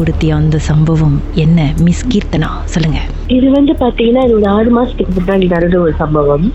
[0.00, 1.72] கொடுத்திய அந்த சம்பவம் என்ன?
[1.78, 3.00] மிஸ் கீர்த்தனா சொல்லுங்க.
[3.34, 6.46] இது வந்து பாத்தீங்கன்னா இது ஒரு ஆறு மாசத்துக்கு முன்னாடி நடந்த ஒரு சம்பவம்.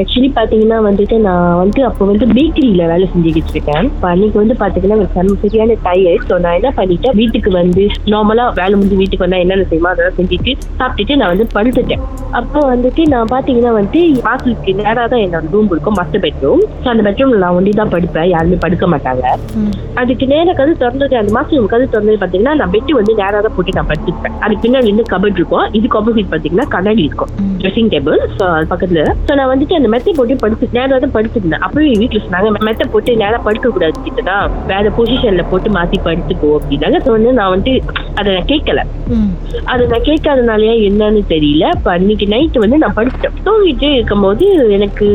[0.00, 3.86] ஆக்சுவலி பாத்தீங்கன்னா வந்துட்டு நான் வந்து அப்போ வந்து பேக்கரியில வேலை செஞ்சுக்கிட்டு இருக்கேன்.
[3.94, 4.98] இப்ப அன்னைக்கு வந்து பாத்தீங்கன்னா
[5.44, 9.90] சரியான டயர்ட் ஸோ நான் என்ன பண்ணிட்டேன் வீட்டுக்கு வந்து நார்மலா வேலை முடிஞ்சு வீட்டுக்கு வந்தா என்னென்ன செய்யுமோ
[9.92, 12.04] அதெல்லாம் செஞ்சுட்டு சாப்பிட்டுட்டு நான் வந்து படுத்துட்டேன்.
[12.40, 17.04] அப்போ வந்துட்டு நான் பாத்தீங்கன்னா வந்து வாசலுக்கு நேரா தான் என்னோட ரூம் இருக்கும் மஸ்டர் பெட்ரூம் ஸோ அந்த
[17.08, 18.30] பெட்ரூம்ல நான் ஒண்டி தான் படுப்பேன்.
[18.34, 19.24] யாருமே படுக்க மாட்டாங்க.
[20.02, 23.76] அதுக்கு நேர கது திறந்தது அந்த மாசம் கது திறந்தது பாத்தீங்கன்னா நான் பெட்டு வந்து நேரா தான் போட்டு
[23.80, 24.38] நான் படுத்துப்பேன்.
[24.44, 25.66] அதுக்கு பின்னாடி வந்து கபட் இருக்கும்.
[25.80, 27.30] இதுக்கு ஆப்போசிட் பாத்தீங்கன்னா கண்ணாடி இருக்கும்.
[27.60, 28.16] ட்ரெஸ்ஸிங் டேபிள்
[28.72, 29.02] பக்கத்துல.
[29.26, 31.62] ஸோ நான் வந்துட்டு அந்த மெத்தை போட்டு படுத்து நேரா தான் படுத்துருந்தேன்.
[31.66, 34.34] அப்பவே வீட்டுல சொன்னாங்க மெத்தை போட்டு நேரா படுக்க கூடாது கிட்டனா
[34.70, 36.98] வேற பொசிஷன்ல போட்டு மாத்தி படுத்துக்கோ அப்படின்னாங்க.
[37.06, 37.72] ஸோ வந்து நான் வந்து
[38.18, 38.80] அதை நான் கேட்கல.
[39.72, 41.64] அது நான் கேட்காதனாலயா என்னன்னு தெரியல.
[41.94, 43.38] அன்னைக்கு நைட்டு வந்து நான் படுத்துட்டேன்.
[43.46, 45.08] தூங்கிட்டு இருக்கும்போது எனக்கு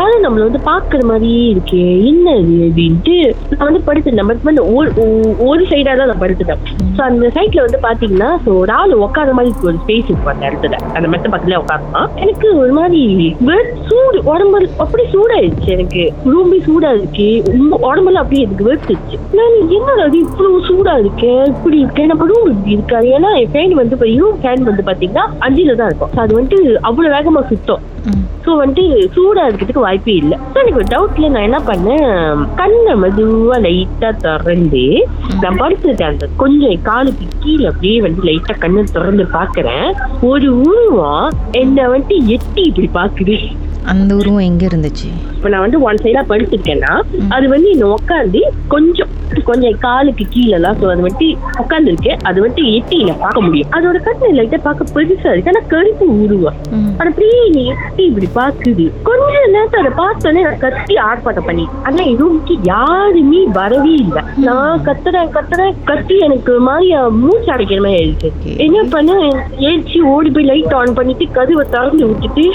[0.00, 3.16] யாரும் நம்மள வந்து பாக்குற மாதிரியே இருக்கே என்ன அப்படின்ட்டு
[3.56, 4.64] நான் வந்து படுத்துட்டேன் பட் வந்து
[5.48, 6.62] ஒரு சைடா தான் நான் படுத்துட்டேன்.
[6.96, 10.76] ஸோ அந்த சைட்ல வந்து பாத்தீங்கன்னா ஸோ ஒரு ஆள் உட்கார மாதிரி ஒரு ஸ்பேஸ் இருக்கும் அந்த இடத்துல.
[10.96, 13.02] அந்த மெத்த பக்கத்துல உட்காரலாம் எனக்கு ஒரு மாதிரி
[13.88, 16.04] சூடு உடம்பு அப்படி சூடாயிடுச்சு எனக்கு.
[16.32, 21.78] ரூமே சூடா இருக்கு ரொம்ப உடம்புல அப்படியே எனக்கு வெறுத்துச்சு நான் என்னடா அது இவ்வளவு சூடா இருக்கேன் இப்படி
[21.82, 22.04] இருக்கு?
[22.12, 23.08] நம்ம ரூம் இப்படி இருக்காது.
[23.16, 27.14] ஏன்னா என் ஃபேன் வந்து இப்போ ரூம் ஃபேன் வந்து பாத்தீங்கன்னா அஞ்சுல தான் இருக்கும் அது வந்துட்டு அவ்வளவு
[27.16, 27.82] வேகமா சுத்தம்.
[28.44, 30.36] ஸோ வந்துட்டு சூடா இருக்கிறதுக்கு வாய்ப்பே இல்லை.
[30.44, 32.08] ஸோ எனக்கு ஒரு டவுட்ல நான் என்ன பண்ணேன்?
[32.54, 34.84] கண்ணை மெதுவா லைட்டா திறந்து
[35.42, 39.88] நான் படுத்துட்டேன் அந்த கொஞ்சம் காலுக்கு கீழே அப்படியே வந்து லைட்டா கண்ணை திறந்து பாக்குறேன்
[40.30, 43.38] ஒரு உருவம் என்னை வந்துட்டு எட்டி இப்படி பாக்குது
[43.92, 45.08] அந்த உருவம் எங்க இருந்துச்சு?
[45.36, 46.92] இப்ப நான் வந்து ஒன் சைடா படுத்திருக்கேன்னா
[47.36, 48.40] அது வந்து என்ன உட்காந்து
[48.74, 49.10] கொஞ்சம்
[49.48, 51.28] கொஞ்சம் காலுக்கு கீழெல்லாம் ஸோ அது வந்துட்டு
[51.62, 53.70] உட்காந்து இருக்கு அது வந்துட்டு எட்டியில பார்க்க முடியும்.
[53.76, 55.50] அதோட கண்ணு லைட்டா பார்க்க பெருசா இருக்கு.
[55.52, 56.58] ஆனா கருப்பு உருவம்.
[56.98, 62.56] அது அப்படியே நீ எட்டி இப்படி பாக்குது கொஞ்ச நேரத்தை அதை பார்த்தோன்னே கத்தி ஆர்ப்பாட்டம் பண்ணி ஆனா ரூமுக்கு
[62.72, 64.22] யாருமே வரவே இல்லை.
[64.48, 66.90] நான் கத்துறேன் கத்துறேன் கத்தி எனக்கு மாதிரி
[67.22, 68.54] மூச்சு அடைக்கிற மாதிரி ஆயிடுச்சு.
[68.66, 69.18] என்ன பண்ண
[69.70, 72.46] ஏச்சி ஓடி போய் லைட் ஆன் பண்ணிட்டு கதவை திறந்து விட்டுட்டு.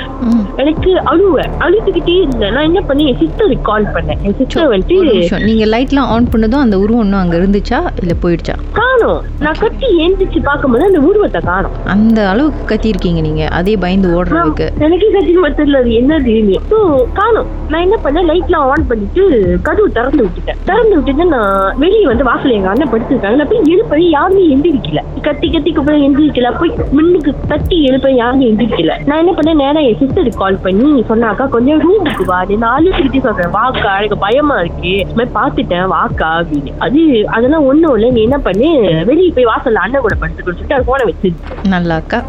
[0.63, 2.53] எனக்கு அழுவேன் அழுதுகிட்டே இருந்தேன்.
[2.55, 4.19] நான் என்ன பண்ணி என் சிஸ்டருக்கு கால் பண்ணேன்.
[4.27, 7.79] என் சிஸ்டர் வந்துட்டு நீங்க லைட்லாம் ஆன் பண்ணதும் அந்த உருவம் இன்னும் அங்க இருந்துச்சா?
[8.01, 8.55] இல்ல போயிடுச்சா?
[8.79, 9.19] காணோம்.
[9.45, 11.75] நான் கத்தி ஏந்திரிச்சு பார்க்கும்போது அந்த உருவத்தை காணோம்.
[11.95, 13.43] அந்த அளவுக்கு கத்திருக்கீங்க நீங்க.
[13.59, 14.67] அதே பயந்து ஓடுறதுக்கு.
[14.87, 16.79] எனக்கே சத்தியமா தெரியல அது என்னதுன்னு ஸோ
[17.19, 17.49] காணும்.
[17.71, 18.27] நான் என்ன பண்ணேன்?
[18.31, 19.23] லைட்லாம் ஆன் பண்ணிட்டு
[19.67, 20.61] கதவு திறந்து விட்டுட்டேன்.
[20.69, 25.03] திறந்து விட்டுட்டு நான் வெளியே வந்து வாசல் எங்க அண்ணன் படுத்திருக்காங்க நான் போய் எழுப்ப யாருமே எந்திரிக்கல.
[25.27, 26.51] கத்தி கத்தி கூப்பிட எந்திரிக்கல.
[26.61, 28.95] போய் முன்னுக்கு தட்டி எழுப்ப யாருமே எந்திரிக்கல.
[29.09, 29.61] நான் என்ன பண்ணேன்?
[29.65, 32.39] நேரா என் சிஸ்டருக்கு கால் பண்ணி சொன்னாக்கா கொஞ்சம் ரூமுக்கு வா.
[32.57, 33.53] நாலு அழுதுகிட்டே சொல்றேன்.
[33.53, 34.93] வாக்கா எனக்கு பயமா இருக்கு.
[34.97, 36.73] இது மாதிரி வாக்கா அப்படின்னு.
[36.77, 38.09] அது அதெல்லாம் ஒண்ணும் இல்லை.
[38.11, 38.69] நீ என்ன பண்ணு?
[39.05, 41.33] வெளியே போய் வாசல்ல அண்ணன் கூட படுத்துக்கணும் சொல்லிட்டு அது போன வச்சு
[41.75, 42.19] நல்லாக்கா.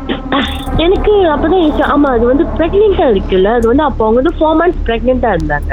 [0.78, 3.48] எனக்கு அப்பதான் ஆமா அது வந்து பிரெக்னெண்டா இருக்குல்ல.
[3.52, 5.72] அது வந்து அப்போ அவங்க வந்து ஃபோர் மந்த்ஸ் பிரெக்னெண்டா இருந்தாங்க.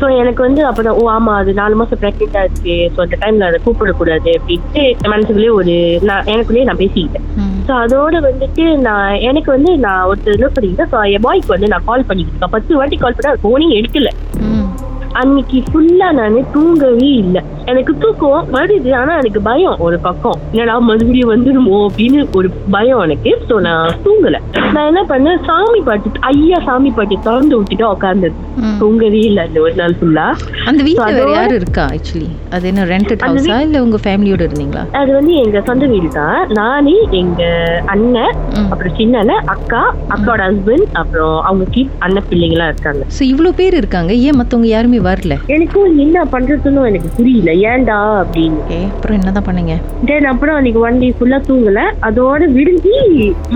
[0.00, 2.90] ஸோ எனக்கு வந்து அப்பதான் ஓ ஆமா அது நாலு மாசம் பிரெக்னெண்டா இருக்கு.
[2.94, 7.26] ஸோ அந்த டைம்ல அதை கூப்பிடக்கூடாது அப்படின்ட்டு மனசுக்குள்ளேயே ஒரு நான் எனக்குள்ளேயே நான் பேசிக்கிட்டேன்.
[7.66, 11.84] ஸோ அதோட வந்துட்டு நான் எனக்கு வந்து நான் ஒருத்தர் என்ன பண்ணிக்கிட்டேன் ஸோ என் பாய்க்கு வந்து நான்
[11.84, 14.10] கால் பண்ணிக்கிட்டு இருக்கேன் பத்து வாட்டி கால் பண்ண ஃபோனையும் எடுக்கல.
[14.40, 14.66] ம்.
[15.12, 17.42] அன்னைக்கு ஃபுல்லா நான் தூங்கவே இல்லை.
[17.70, 20.38] எனக்கு தூக்கம் வருது ஆனா எனக்கு பயம் ஒரு பக்கம்.
[20.52, 23.32] என்னடா மறுபடியும் வந்துடுமோ அப்படின்னு ஒரு பயம் எனக்கு.
[23.48, 24.36] ஸோ நான் தூங்கல.
[24.74, 25.40] நான் என்ன பண்ணேன்?
[25.48, 28.36] சாமி பாட்டு ஐயா சாமி பாட்டு திறந்து விட்டுட்டு உட்கார்ந்தது.
[28.60, 28.76] ம்.
[28.80, 30.26] தூங்கவே இல்லை அந்த ஒரு நாள் ஃபுல்லா
[30.66, 34.82] அந்த வீட்ல வேற யாரு இருக்கா ஆக்சுவலி அது என்ன ரெண்டட் ஹவுஸா இல்ல உங்க ஃபேமிலியோட இருந்தீங்களா?
[34.92, 37.42] அது வந்து எங்க சொந்த வீடு தான் நானே எங்க
[37.86, 38.34] அண்ணன்.
[38.70, 39.18] அப்புறம் சின்ன
[39.54, 39.82] அக்கா
[40.14, 43.02] அக்காவோட ஹஸ்பண்ட் அப்புறம் அவங்க கிட் அண்ணன் பிள்ளைங்களாம் இருக்காங்க.
[43.16, 45.34] ஸோ இவ்வளோ பேர் இருக்காங்க ஏன் மத்தவங்க யாருமே வரல?
[45.54, 47.50] எனக்கும் என்ன பண்றதுன்னு எனக்கு புரியல.
[47.68, 48.78] ஏன்டா அப்படின்னு.
[48.94, 49.74] அப்புறம் என்னதான் பண்ணீங்க?
[50.08, 51.82] தென் அப்புறம் அன்னைக்கு ஒன் டே ஃபுல்லா தூங்கல.
[52.08, 52.96] அதோட விடுஞ்சி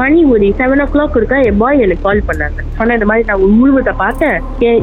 [0.01, 2.61] மணி ஒரு செவன் ஓ கிளாக் இருக்கா என் பாய் எனக்கு கால் பண்ணாங்க.
[2.79, 4.39] ஆனா இந்த மாதிரி நான் உருவத்தை பார்த்தேன்.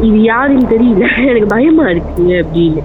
[0.08, 1.06] இது யாருன்னு தெரியல.
[1.28, 2.84] எனக்கு பயமா இருக்கு அப்படின்னு.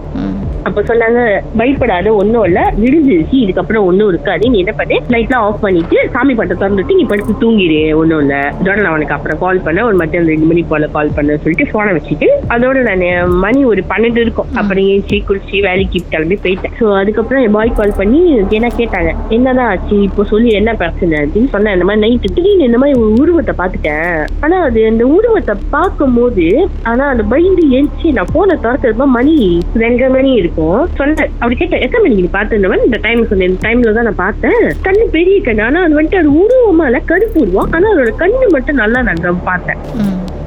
[0.69, 1.21] அப்ப சொன்னாங்க
[1.60, 2.60] பயப்படாத ஒண்ணும் இல்ல.
[2.82, 4.50] விடுஞ்சிருச்சு இதுக்கப்புறம் ஒண்ணும் இருக்காது.
[4.53, 8.37] நீ என்ன பண்ணு லைட்லாம் ஆஃப் பண்ணிட்டு சாமி பட்டை திறந்துட்டு நீ படுத்து தூங்கிடு ஒண்ணும் இல்ல.
[8.60, 9.87] அதோட நான் உனக்கு அப்புறம் கால் பண்ணேன்.
[9.91, 13.05] ஒரு மத்தியானம் ரெண்டு மணி போல கால் பண்ண சொல்லிட்டு போனை வச்சுட்டு அதோட நான்
[13.44, 14.50] மணி ஒரு பன்னெண்டு இருக்கும்.
[14.61, 16.75] அப்புறம் ஏஞ்சி குளிச்சு வேலைக்கு கிளம்பி போயிட்டேன்.
[16.81, 18.20] ஸோ அதுக்கப்புறம் என் பாய் கால் பண்ணி
[18.58, 19.96] என்ன கேட்டாங்க என்னதான் ஆச்சு?
[20.08, 21.17] இப்போ சொல்லி என்ன பிரச்சனை?
[21.25, 21.75] அப்படின்னு சொன்னேன்.
[21.76, 24.12] இந்த மாதிரி நைட்டு திடீர்னு இந்த மாதிரி ஒரு உருவத்தை பார்த்துட்டேன்.
[24.44, 26.46] ஆனா அது அந்த உருவத்தை பார்க்கும்போது
[26.91, 29.37] ஆனா அந்த பயந்து எழுச்சி நான் போனை திறக்கிறப்ப மணி
[29.82, 30.88] ரெண்டரை மணி இருக்கும்.
[30.99, 31.31] சொன்னேன்.
[31.38, 33.49] அப்படி கேட்டேன் எத்தனை மணிக்கு நீ பார்த்துருந்தவன் இந்த டைம் சொன்னேன்.
[33.49, 34.61] இந்த டைம்ல தான் நான் பார்த்தேன்.
[34.87, 35.62] கண்ணு பெரிய கண்ணு.
[35.69, 37.70] ஆனா அது வந்துட்டு அது உருவமா இல்ல கருப்பு உருவம்.
[37.70, 39.81] ஆனா அதோட கண்ணு மட்டும் நல்லா நான் பார்த்தேன்.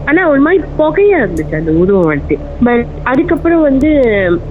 [0.09, 3.89] ஆனா ஒரு மாதிரி புகையா இருந்துச்சு அந்த உருவம் வந்துட்டு பட் அதுக்கப்புறம் வந்து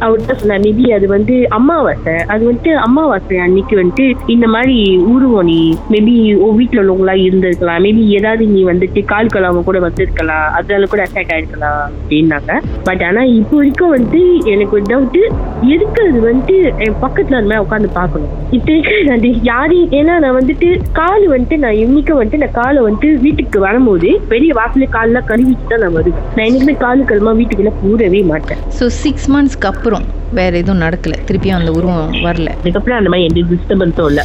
[0.05, 4.77] அவர்கிட்ட சொன்னார் மேபி அது வந்து அமாவாசை அது வந்துட்டு அம்மாவாசை அன்னைக்கு வந்துட்டு இந்த மாதிரி
[5.15, 5.61] உருவம் நீ
[5.93, 6.15] மேபி
[6.45, 7.83] உன் வீட்டுல உள்ளவங்களா இருந்திருக்கலாம்.
[7.87, 10.47] மேபி ஏதாவது நீ வந்துட்டு கால் கலாம கூட வந்திருக்கலாம்.
[10.59, 12.53] அதனால கூட அட்டாக் ஆயிருக்கலாம் அப்படின்னாங்க.
[12.89, 14.21] பட் ஆனா இப்போ வரைக்கும் வந்து
[14.53, 15.19] எனக்கு ஒரு டவுட்
[15.75, 18.33] எதுக்கு அது வந்துட்டு என் பக்கத்துல அந்த மாதிரி உட்காந்து பார்க்கணும்?
[18.59, 18.75] இப்போ
[19.17, 20.69] அது யாரையும் ஏன்னா நான் வந்துட்டு
[21.01, 25.81] கால் வந்துட்டு நான் இன்னைக்கு வந்துட்டு நான் காலை வந்துட்டு வீட்டுக்கு வரும்போது பெரிய வாசல கால்லாம் கழுவிட்டு தான்
[25.81, 28.59] நான் வருவேன் நான் என்னைக்குமே காலு கழுமா வீட்டுக்குள்ள கூடவே மாட்டேன்.
[28.81, 31.15] ஸோ சிக்ஸ் மந்த்ஸ்க்கு அப்புறம் வேற எதுவும் நடக்கல.
[31.29, 32.49] திருப்பியும் அந்த உருவம் வரல.
[32.61, 34.25] அதுக்கப்புறம் அந்த மாதிரி எந்த டிஸ்டர்பன்ஸும் இல்லை.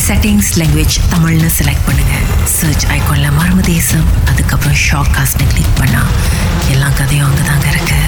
[0.01, 6.11] செட்டிங்ஸ் லாங்குவேஜ் தமிழ்னு செலக்ட் பண்ணுங்கள் சர்ச் ஐக்கோனில் மர்ம தேசம் அதுக்கப்புறம் ஷாக் காஸ்ட்னு கிளிக் பண்ணால்
[6.73, 7.99] எல்லா கதையும் அங்கே தாங்க இருக்குது